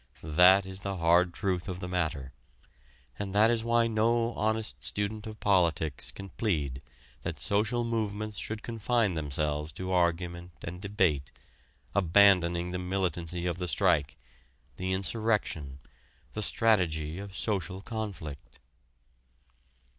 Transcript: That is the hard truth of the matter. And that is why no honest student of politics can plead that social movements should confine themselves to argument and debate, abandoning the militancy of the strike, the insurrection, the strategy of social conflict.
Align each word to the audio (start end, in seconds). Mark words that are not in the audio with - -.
That 0.23 0.65
is 0.65 0.79
the 0.79 0.97
hard 0.97 1.31
truth 1.31 1.69
of 1.69 1.79
the 1.79 1.87
matter. 1.87 2.33
And 3.19 3.35
that 3.35 3.51
is 3.51 3.63
why 3.63 3.85
no 3.85 4.33
honest 4.33 4.81
student 4.81 5.27
of 5.27 5.39
politics 5.39 6.11
can 6.11 6.29
plead 6.29 6.81
that 7.21 7.37
social 7.39 7.83
movements 7.83 8.39
should 8.39 8.63
confine 8.63 9.13
themselves 9.13 9.71
to 9.73 9.91
argument 9.91 10.53
and 10.63 10.81
debate, 10.81 11.31
abandoning 11.93 12.71
the 12.71 12.79
militancy 12.79 13.45
of 13.45 13.59
the 13.59 13.67
strike, 13.67 14.17
the 14.77 14.91
insurrection, 14.91 15.77
the 16.33 16.41
strategy 16.41 17.19
of 17.19 17.37
social 17.37 17.83
conflict. 17.83 18.57